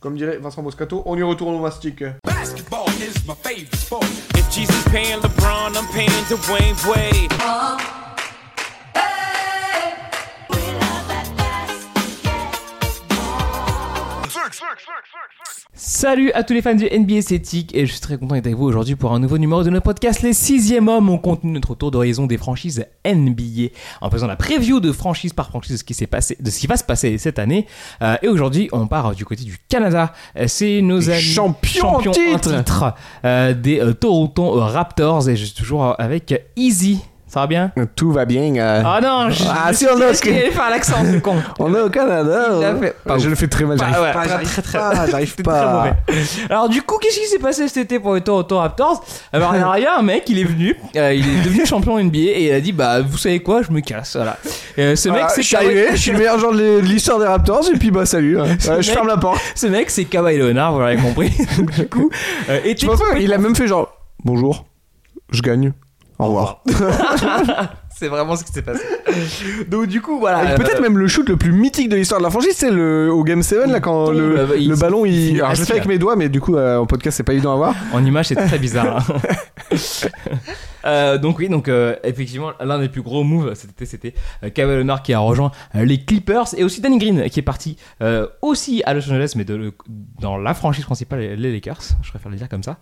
[0.00, 2.04] Comme dirait Vincent Moscato, on y retourne au mastic.
[2.24, 4.04] Basketball is my favorite sport.
[4.36, 7.32] If Jesus paying LeBron, I'm paying Dwayne Wade.
[15.80, 18.58] Salut à tous les fans du NBA Cétique et je suis très content d'être avec
[18.58, 21.08] vous aujourd'hui pour un nouveau numéro de notre podcast Les Sixième Hommes.
[21.08, 23.68] On continue notre tour d'horizon des franchises NBA
[24.00, 26.58] en faisant la preview de franchise par franchise de ce qui s'est passé, de ce
[26.58, 27.68] qui va se passer cette année.
[28.02, 30.12] Euh, et aujourd'hui, on part du côté du Canada.
[30.48, 32.94] C'est nos amis champions en titre.
[33.24, 36.98] euh, des euh, Toronto Raptors et je suis toujours avec Easy.
[37.28, 37.70] Ça va bien?
[37.94, 38.56] Tout va bien.
[38.56, 41.36] euh, Ah non, je, Ah, je si, on a- désolé de faire l'accent, ce con.
[41.58, 42.48] On est au Canada.
[42.80, 42.96] Fait.
[43.04, 43.30] Pas je ouf.
[43.30, 43.78] le fais très mal.
[43.78, 44.20] J'arrive Pas- ouais, pas.
[44.20, 45.06] très, J'arrive très, très- pas.
[45.10, 45.72] J'arrive C'était très pas.
[46.08, 46.22] mauvais.
[46.48, 49.04] Alors du coup, qu'est-ce qui s'est passé cet été pour les Toronto Raptors?
[49.32, 51.42] Alors il y a- il y a un mec, il est venu, euh, il est
[51.44, 54.16] devenu champion NBA et il a dit bah vous savez quoi, je me casse.
[54.16, 54.38] Voilà.
[54.78, 57.18] Euh, ce mec Ah, c'est je suis arrivé, je suis le meilleur joueur de l'histoire
[57.18, 58.40] des Raptors et puis bah salut.
[58.40, 58.44] hein.
[58.44, 59.38] Ouais, je mec- ferme la porte.
[59.54, 61.30] Ce mec c'est Kawhi Leonard, vous l'avez compris.
[61.76, 62.10] Du coup,
[62.48, 63.92] euh, était Tu vois pas, il a même fait genre
[64.24, 64.64] bonjour,
[65.30, 65.72] je gagne.
[66.18, 66.62] Au revoir.
[67.96, 68.82] c'est vraiment ce qui s'est passé.
[69.68, 70.52] Donc du coup voilà.
[70.52, 72.70] Et Peut-être euh, même le shoot le plus mythique de l'histoire de la franchise, c'est
[72.70, 75.12] le au Game 7 là quand tombe, le, euh, il- le ballon il.
[75.30, 77.22] il- Alors je le fais avec mes doigts, mais du coup euh, en podcast c'est
[77.22, 77.74] pas évident à voir.
[77.92, 79.06] En image, c'est très bizarre.
[79.08, 79.76] hein.
[80.88, 84.50] Euh, donc oui, donc euh, effectivement, l'un des plus gros moves cet été, c'était euh,
[84.50, 87.76] Kawhi Leonard qui a rejoint euh, les Clippers et aussi Danny Green qui est parti
[88.42, 89.72] aussi à Los Angeles, mais de
[90.20, 91.80] dans la franchise principale, les Lakers.
[92.02, 92.76] Je préfère le dire comme ça.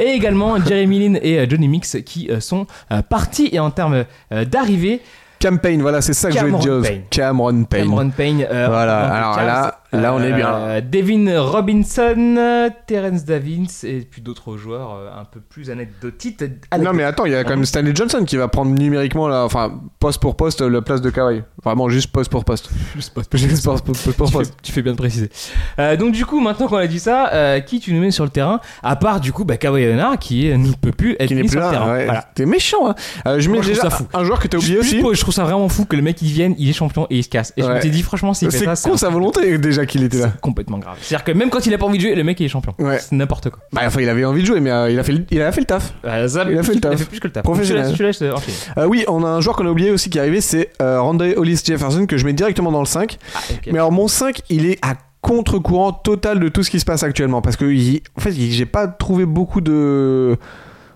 [0.00, 2.66] Et également Jeremy Lin et Johnny Mix qui sont
[3.08, 5.00] partis et en termes d'arrivée,
[5.40, 6.80] Campaign, voilà, c'est ça que je voulais dire.
[6.82, 7.02] Payne.
[7.10, 7.84] Cameron Payne.
[7.84, 8.46] Cameron Payne.
[8.50, 10.54] euh, Voilà, alors là- là, on est bien.
[10.54, 16.42] euh, Devin Robinson, Terence Davis et puis d'autres joueurs euh, un peu plus anecdotiques.
[16.80, 19.44] Non mais attends, il y a quand même Stanley Johnson qui va prendre numériquement là,
[19.44, 21.42] enfin poste pour poste la place de Kawhi.
[21.64, 22.70] Vraiment juste poste pour poste.
[22.94, 24.16] Juste poste pour poste.
[24.16, 25.30] pour tu, fais, tu fais bien de préciser.
[25.78, 28.24] Euh, donc du coup, maintenant qu'on a dit ça, euh, qui tu nous mets sur
[28.24, 31.34] le terrain À part du coup, bah, Kawhi Leonard qui ne peut plus être Qui
[31.34, 31.70] n'est mis plus sur le là.
[31.72, 31.92] terrain.
[31.92, 32.04] ouais.
[32.04, 32.24] Voilà.
[32.34, 32.88] T'es méchant.
[32.90, 32.94] Hein.
[33.26, 34.04] Euh, je mets Moi, je ça fou.
[34.14, 34.98] un joueur que t'as oublié aussi.
[35.00, 37.18] pour- je trouve ça vraiment fou que le mec il vienne, il est champion et
[37.18, 37.52] il se casse.
[37.56, 39.77] Et je me suis dit franchement, s'il fait C'est ça, con un- sa volonté déjà
[39.86, 40.30] qu'il était là.
[40.34, 40.96] c'est complètement grave.
[41.00, 42.74] C'est-à-dire que même quand il a pas envie de jouer, le mec il est champion.
[42.78, 42.98] Ouais.
[42.98, 43.60] C'est n'importe quoi.
[43.72, 45.52] Bah enfin il avait envie de jouer mais euh, il a fait le, il a
[45.52, 45.94] fait le taf.
[46.04, 47.04] Euh, ça, Il a fait le taf.
[47.08, 47.42] plus que le taf.
[47.42, 47.90] Professionnel.
[47.92, 48.56] Tu tu euh, enchaîner.
[48.78, 51.00] Euh, oui, on a un joueur qu'on a oublié aussi qui est arrivé, c'est euh,
[51.00, 53.18] Randall Hollis Jefferson que je mets directement dans le 5.
[53.34, 53.60] Ah, ok.
[53.66, 57.02] Mais alors mon 5, il est à contre-courant total de tout ce qui se passe
[57.02, 60.36] actuellement parce que il- en fait, il- j'ai pas trouvé beaucoup de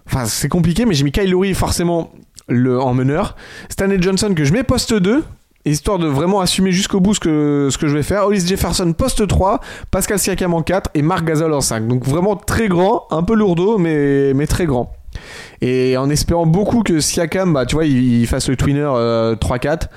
[0.06, 2.12] enfin, c'est compliqué mais j'ai mis Kyle Lowry forcément
[2.48, 3.36] le en meneur,
[3.68, 5.22] Stanley Johnson que je mets poste 2
[5.64, 8.26] histoire de vraiment assumer jusqu'au bout ce que, je vais faire.
[8.26, 11.86] Hollis Jefferson poste 3, Pascal Siakam en 4 et Marc Gasol en 5.
[11.86, 14.92] Donc vraiment très grand, un peu lourdeau mais, très grand.
[15.60, 19.88] Et en espérant beaucoup que Siakam, bah, tu vois, il, fasse le twinner euh, 3-4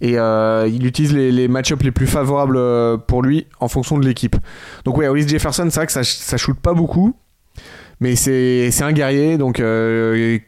[0.00, 4.04] et euh, il utilise les, match-ups les plus favorables euh, pour lui en fonction de
[4.04, 4.36] l'équipe.
[4.84, 7.14] Donc ouais, Hollis Jefferson, c'est vrai que ça, ça shoot pas beaucoup,
[8.00, 10.38] mais c'est un guerrier, donc euh,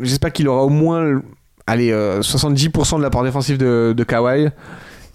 [0.00, 1.20] j'espère qu'il aura au moins
[1.66, 4.48] allez, euh, 70% de l'apport défensif de, de Kawhi.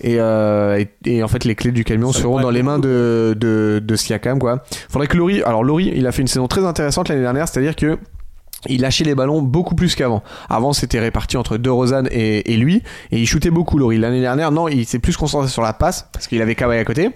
[0.02, 2.80] Et, euh, et, et en fait, les clés du camion Ça seront dans les mains
[2.80, 4.40] de, de, de Siakam.
[4.40, 4.64] Quoi.
[4.90, 5.44] Faudrait que Laurie.
[5.44, 7.98] Alors, Laurie, il a fait une saison très intéressante l'année dernière, c'est-à-dire que.
[8.68, 10.22] Il lâchait les ballons beaucoup plus qu'avant.
[10.50, 13.98] Avant, c'était réparti entre DeRozan et, et lui, et il shootait beaucoup, Laurie.
[13.98, 16.84] L'année dernière, non, il s'est plus concentré sur la passe, parce qu'il avait Kawhi à
[16.84, 17.12] côté.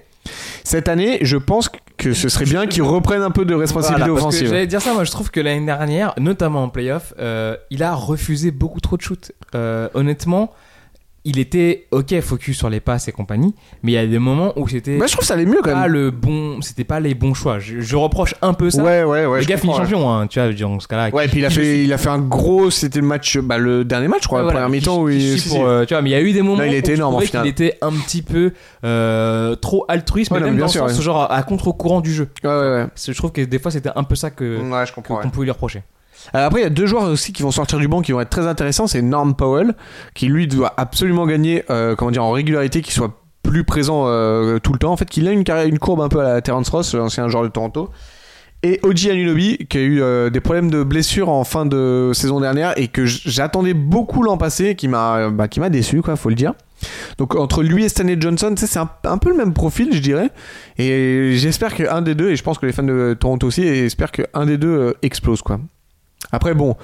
[0.64, 1.70] Cette année, je pense
[2.04, 4.50] que ce serait bien qu'il reprenne un peu de responsabilité Voilà, offensive.
[4.50, 7.94] J'allais dire ça, moi je trouve que l'année dernière, notamment en playoff, euh, il a
[7.94, 9.32] refusé beaucoup trop de shoots.
[9.56, 10.52] Euh, honnêtement,
[11.26, 14.52] il était ok focus sur les passes et compagnie, mais il y a des moments
[14.58, 15.92] où c'était Bah, je trouve que ça allait mieux quand pas même.
[15.92, 17.60] le bon, c'était pas les bons choix.
[17.60, 18.84] Je, je reproche un peu ça.
[18.84, 19.40] Ouais, ouais, ouais.
[19.40, 21.10] le gars finit champion, hein, tu vois, dans ce cas-là.
[21.12, 23.58] Ouais, et puis il a fait, il a fait un gros, c'était le match, bah,
[23.58, 26.02] le dernier match, je crois, Ouais, la voilà, mi-temps où il, pour, euh, tu vois,
[26.02, 27.92] mais il y a eu des moments Là, il était énorme, en qu'il était un
[27.92, 28.52] petit peu
[28.84, 31.04] euh, trop altruiste, Ouais, mais non, même mais dans le sûr, sens ouais.
[31.04, 32.28] genre à contre-courant du jeu.
[32.44, 32.86] Ouais, ouais, ouais.
[33.08, 34.60] Je trouve que des fois c'était un peu ça que
[34.94, 35.84] qu'on pouvait lui reprocher.
[36.36, 38.22] Euh, après, il y a deux joueurs aussi qui vont sortir du banc qui vont
[38.22, 38.88] être très intéressants.
[38.88, 39.76] C'est Norm Powell,
[40.14, 44.60] qui lui doit absolument gagner, euh, comment dire, en régularité, qu'il soit plus présent euh,
[44.60, 44.92] tout le temps.
[44.92, 47.28] En fait, qu'il a une, carrière, une courbe un peu à la Terrence Ross, l'ancien
[47.28, 47.90] joueur de Toronto.
[48.66, 52.72] Et Oji Anunoby, qui a eu des problèmes de blessure en fin de saison dernière
[52.80, 56.36] et que j'attendais beaucoup l'an passé, qui m'a bah, qui m'a déçu, quoi, faut le
[56.36, 56.54] dire.
[57.18, 60.30] Donc entre lui et Stanley Johnson, c'est un, peu le même profil, je dirais.
[60.78, 64.14] Et j'espère qu'un des deux, et je pense que les fans de Toronto aussi, espèrent
[64.14, 65.60] qu'un des deux explose, quoi.
[66.32, 66.76] Après, bon,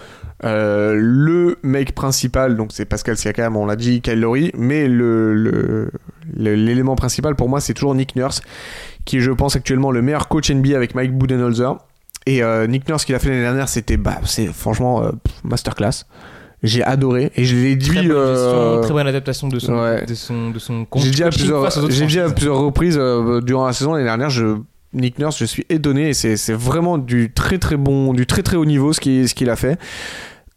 [0.45, 5.91] euh, le mec principal, donc c'est Pascal Siakam, on l'a dit, Kyle Lowry, mais le,
[6.35, 8.41] l'élément principal pour moi, c'est toujours Nick Nurse,
[9.05, 11.77] qui est, je pense, actuellement le meilleur coach NBA avec Mike Budenholzer.
[12.25, 15.11] Et euh, Nick Nurse, qu'il a fait l'année dernière, c'était, bah, c'est franchement euh,
[15.43, 16.05] masterclass.
[16.61, 17.89] J'ai adoré, et je l'ai dit.
[17.89, 20.05] Très bonne, gestion, très bonne adaptation de son, ouais.
[20.05, 22.99] de son, de son j'ai dit à plusieurs, j'ai dit à plusieurs reprises
[23.43, 24.57] durant la saison l'année dernière, je
[24.93, 28.65] Nick Nurse, je suis étonné c'est vraiment du très très bon, du très très haut
[28.65, 29.79] niveau ce qu'il ce a fait.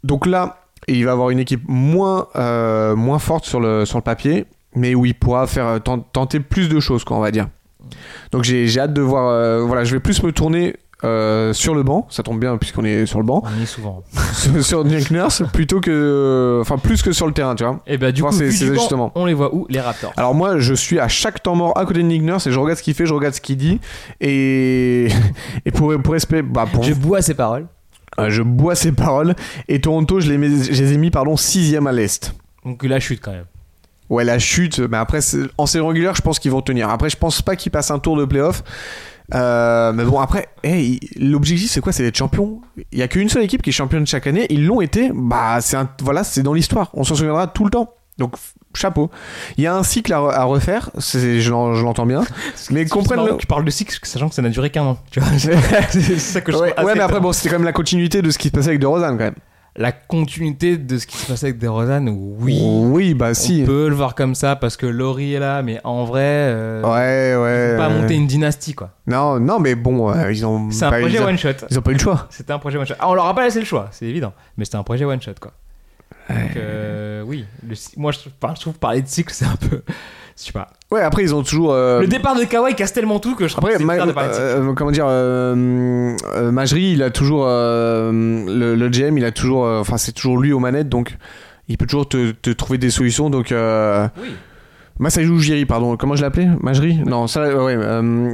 [0.04, 4.02] Donc là, il va avoir une équipe moins, euh, moins forte sur le, sur le
[4.02, 7.30] papier, mais où il pourra faire euh, tent- tenter plus de choses, quoi, on va
[7.30, 7.48] dire.
[8.32, 9.28] Donc j'ai j'ai hâte de voir.
[9.28, 10.76] euh, voilà, je vais plus me tourner.
[11.04, 14.02] Euh, sur le banc, ça tombe bien puisqu'on est sur le banc, On est souvent.
[14.34, 17.80] sur, sur Nick Nurse plutôt que, enfin plus que sur le terrain, tu vois.
[17.86, 19.80] Et bah, du Voir coup, ses- vu ses du banc, on les voit où Les
[19.80, 20.12] Raptors?
[20.16, 22.58] Alors moi, je suis à chaque temps mort à côté de Nick Nurse et je
[22.58, 23.80] regarde ce qu'il fait, je regarde ce qu'il dit
[24.20, 25.08] et
[25.66, 27.66] et pour pour espérer, bah pour, Je bois ces paroles.
[28.18, 29.34] euh, je bois ses paroles
[29.68, 32.34] et Toronto, je les, mets- je les ai mis pardon sixième à l'est.
[32.64, 33.44] Donc la chute quand même.
[34.08, 35.20] Ouais, la chute, mais après
[35.56, 36.90] en saison régulière, je pense qu'ils vont tenir.
[36.90, 38.62] Après, je pense pas qu'ils passent un tour de playoff.
[39.34, 41.92] Euh, mais bon, après, hey, l'objectif c'est quoi?
[41.92, 42.60] C'est d'être champion.
[42.92, 44.46] Il y a qu'une seule équipe qui est championne chaque année.
[44.50, 45.10] Ils l'ont été.
[45.14, 46.90] Bah, c'est voilà, c'est dans l'histoire.
[46.94, 47.94] On s'en souviendra tout le temps.
[48.18, 48.34] Donc,
[48.74, 49.10] chapeau.
[49.56, 50.90] Il y a un cycle à, re- à refaire.
[50.98, 52.22] Je, l'en- je l'entends bien.
[52.70, 53.36] Mais comprennent le.
[53.38, 54.98] Tu parles de cycle, sachant que ça n'a duré qu'un an.
[55.10, 57.72] Tu vois, c'est ça que je Ouais, ouais, mais après, bon, c'était quand même la
[57.72, 59.34] continuité de ce qui se passait avec DeRozan quand même.
[59.74, 62.60] La continuité de ce qui se passait avec DeRozan, oui.
[62.62, 63.60] Oui, bah si.
[63.62, 66.82] On peut le voir comme ça parce que Laurie est là, mais en vrai, euh,
[66.82, 67.76] Ouais, ouais.
[67.76, 68.90] faut pas monter une dynastie quoi.
[69.06, 70.70] Non, non, mais bon, euh, ils ont.
[70.70, 71.48] C'est un projet ils one shot.
[71.70, 72.26] Ils ont pas eu le choix.
[72.30, 72.94] C'était un projet one shot.
[73.00, 74.34] Ah, on leur a pas laissé le choix, c'est évident.
[74.58, 75.52] Mais c'était un projet one shot quoi.
[76.28, 79.82] Donc euh, oui, le moi je enfin, je trouve parler de cycle c'est un peu,
[80.42, 80.68] je sais pas.
[80.90, 81.72] Ouais, après, ils ont toujours.
[81.72, 84.12] euh, Le départ de Kawhi casse tellement tout que je Après, que c'est Ma- de
[84.16, 89.30] euh, comment dire, euh, euh, Majri, il a toujours euh, le, le GM, il a
[89.32, 91.16] toujours, enfin c'est toujours lui aux manettes, donc
[91.68, 93.30] il peut toujours te, te trouver des solutions.
[93.30, 95.16] Donc Oui.
[95.16, 96.48] Ujiri, pardon, comment je l'appelais?
[96.60, 96.98] Majri?
[97.06, 97.76] Non, ça, ouais,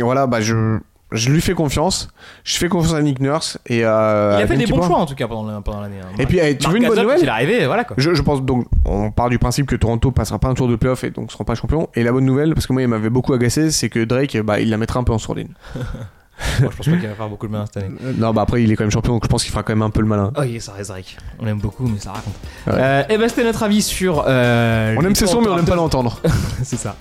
[0.02, 0.78] voilà, bah je,
[1.12, 2.08] je lui fais confiance,
[2.44, 5.06] je fais confiance à Nick Nurse et euh, Il a fait des bons choix en
[5.06, 5.96] tout cas pendant l'année.
[6.02, 6.14] hein.
[6.18, 7.96] Et puis, eh, tu Marc veux une bonne nouvelle Il est arrivé, voilà quoi.
[7.98, 10.76] je, je pense donc, on part du principe que Toronto passera pas un tour de
[10.76, 11.88] playoff et donc sera pas champion.
[11.94, 14.60] Et la bonne nouvelle, parce que moi il m'avait beaucoup agacé, c'est que Drake, bah,
[14.60, 15.54] il la mettra un peu en sourdine.
[16.60, 17.94] Moi, je pense pas qu'il va faire beaucoup de mal cette année.
[18.04, 19.72] Euh, Non, bah après il est quand même champion, donc je pense qu'il fera quand
[19.72, 20.32] même un peu le malin.
[20.36, 21.16] Oh, yes, ça reste Drake.
[21.40, 22.34] On l'aime beaucoup, mais ça raconte.
[22.66, 22.72] Ouais.
[22.76, 24.24] Euh, et ben, c'était notre avis sur.
[24.26, 26.20] euh, On aime ses sons, mais on aime pas l'entendre.
[26.62, 26.96] C'est ça.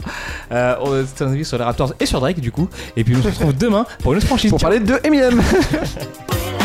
[0.51, 2.67] Euh, c'était un avis sur les Raptors et sur Drake, du coup.
[2.95, 4.49] Et puis, on se retrouve demain pour une autre franchise.
[4.49, 5.41] Pour parler de Eminem.